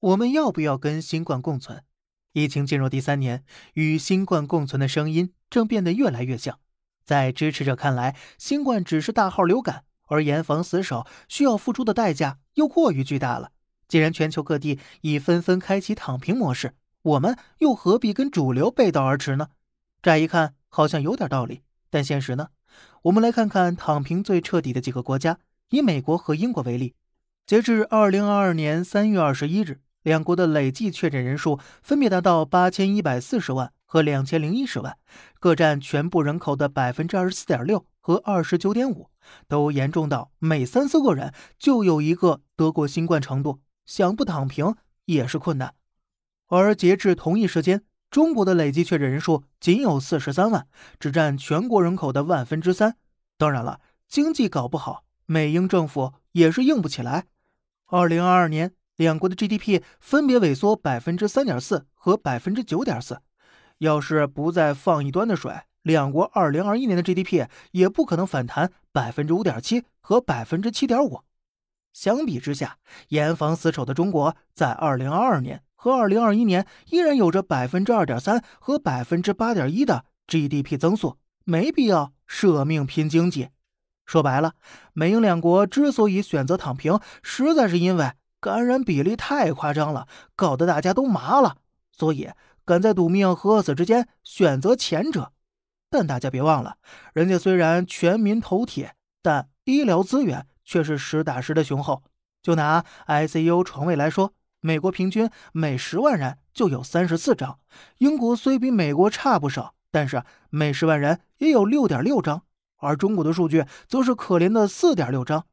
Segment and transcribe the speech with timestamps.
[0.00, 1.82] 我们要不要跟新冠共存？
[2.32, 3.42] 疫情进入第三年，
[3.74, 6.60] 与新冠共存的声音正变得越来越像。
[7.04, 13.50] 在支持者看来，新冠只是大号流感，而严防死守需要付出的代价又过于巨大了。
[13.88, 19.48] 既然全球各地已纷纷开启躺平模式，我们又何必跟主流背道而驰呢？
[20.00, 22.50] 乍一看好像有点道理，但现实呢？
[23.02, 25.40] 我们来看看躺平最彻底的几个国家，
[25.70, 26.94] 以美国和英国为例。
[27.44, 29.80] 截至二零二二年三月二十一日。
[30.02, 34.96] 两国的累计确诊人数分别达到八千一百四十万和两千零一十万，
[35.40, 39.10] 各占全部人口的百分之二十四点六和二十九点五，
[39.48, 44.74] 都严重到每三四个人就有一个得过新冠程度，想不躺平
[45.06, 45.74] 也是困难。
[46.46, 50.66] 而截至同一时间，中国的累计确诊人数仅有四十三万，
[50.98, 52.96] 只占全国人口的万分之三。
[53.36, 57.26] 当然了，经济搞不好，美英政府也是硬不起来。
[57.86, 58.77] 二零二二年。
[58.98, 63.20] 两国的 GDP 分别萎缩百分之三点四和百分之九点四，
[63.78, 71.20] 要是不再放一端的水，两国二零二一年的 GDP 也不可能反弹百分之五点七和百分之七点五。
[71.92, 72.78] 相比之下，
[73.10, 83.50] 严防死守的中国在二零二二年和二零二一年依然有着百分之二点三和百分之八点一的 GDP 增速，没必要舍命拼经济。
[84.04, 84.54] 说白了，
[84.92, 88.10] 美英两国之所以选择躺平，实在是因为。
[88.40, 91.56] 感染比例太夸张了，搞得大家都麻了，
[91.92, 92.30] 所以
[92.64, 95.32] 敢在赌命和饿死之间选择前者。
[95.90, 96.76] 但大家别忘了，
[97.14, 102.02] 人家虽然全民头铁，但医疗资源却是实打实的雄厚。
[102.42, 107.58] 就拿 ICU 床位来说，美国平均每十万人就有三十四张，
[107.98, 112.42] 英国虽比美国差不少，但是每十万人也有六点六张，
[112.76, 115.46] 而中国的数据则是可怜的四点六张。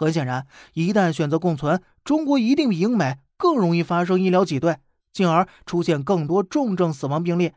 [0.00, 4.78] 很显然，一旦选择共存，中国一定比英美更容易发生医疗挤兑，
[5.12, 7.52] 进而出现更多重症死亡病例。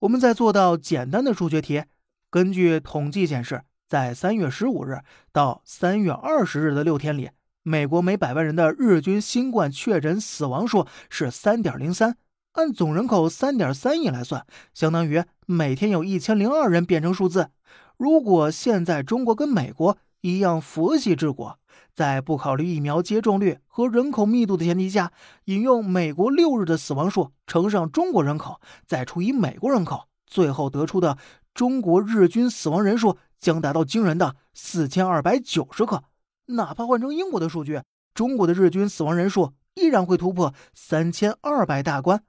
[0.00, 1.84] 我们再做到简单的数学题：
[2.28, 4.98] 根据统计显示，在三月十五日
[5.32, 7.30] 到三月二十日的六天里，
[7.62, 12.18] 美国每百万人的日均新冠确诊死亡数是三点零三，
[12.52, 17.48] 按总人口三点三亿来算，相当于每天有一千零二人变成数字。
[17.96, 21.58] 如果现在中国跟美国一样佛系治国，
[21.94, 25.12] 在不考虑疫苗接种率和人口密度的前提下，
[25.44, 31.16] 引用美国六日的死亡数乘上中国人口，再除以美国人口，最后得出的
[31.54, 36.04] 中国日均死亡人数将达到惊人的四千二百九十克。
[36.46, 37.80] 哪怕换成英国的数据，
[38.12, 42.22] 中国的日均死亡人数依然会突破三千二百大关。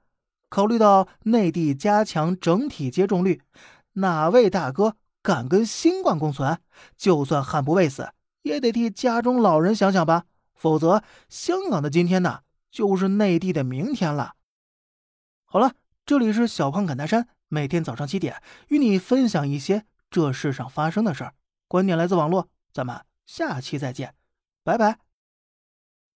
[0.48, 3.40] 考虑到内地加强整体接种率，
[3.94, 6.58] 哪位大哥敢跟新冠共存？
[6.96, 8.12] 就算悍不畏死。
[8.42, 10.24] 也得替家中老人想想吧，
[10.54, 12.40] 否则香港的今天呢，
[12.72, 14.34] 就是内地的明天了。
[15.44, 15.74] 好了，
[16.04, 21.34] 这里是小胖侃大山，每天早上七点与你分享一些这世上发生的事儿，
[21.68, 24.14] 观点来自网络，咱们下期再见，
[24.64, 25.11] 拜拜。